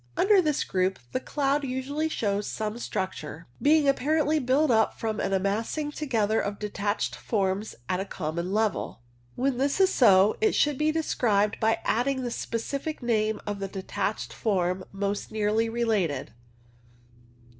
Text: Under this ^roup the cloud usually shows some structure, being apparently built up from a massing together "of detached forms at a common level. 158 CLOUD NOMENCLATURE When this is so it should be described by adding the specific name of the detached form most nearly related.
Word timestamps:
Under 0.17 0.41
this 0.41 0.63
^roup 0.63 0.97
the 1.11 1.19
cloud 1.19 1.63
usually 1.63 2.09
shows 2.09 2.47
some 2.47 2.79
structure, 2.79 3.45
being 3.61 3.87
apparently 3.87 4.39
built 4.39 4.71
up 4.71 4.97
from 4.99 5.19
a 5.19 5.37
massing 5.37 5.91
together 5.91 6.39
"of 6.41 6.57
detached 6.57 7.13
forms 7.15 7.75
at 7.87 7.99
a 7.99 8.05
common 8.05 8.51
level. 8.51 9.01
158 9.35 9.37
CLOUD 9.37 9.51
NOMENCLATURE 9.51 9.51
When 9.51 9.57
this 9.59 9.79
is 9.79 9.93
so 9.93 10.37
it 10.41 10.55
should 10.69 10.79
be 10.79 10.91
described 10.91 11.59
by 11.59 11.77
adding 11.85 12.23
the 12.23 12.31
specific 12.31 13.03
name 13.03 13.39
of 13.45 13.59
the 13.59 13.67
detached 13.67 14.33
form 14.33 14.85
most 14.91 15.31
nearly 15.31 15.69
related. 15.69 16.33